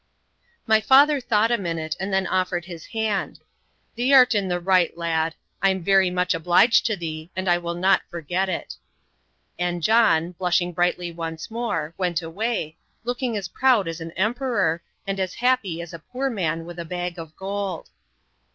[0.65, 3.39] My father thought a minute, and then offered his hand.
[3.95, 5.35] "Thee'rt in the right, lad.
[5.61, 8.77] I am very much obliged to thee, and I will not forget it."
[9.59, 15.19] And John blushing brightly once more went away, looking as proud as an emperor, and
[15.19, 17.89] as happy as a poor man with a bag of gold.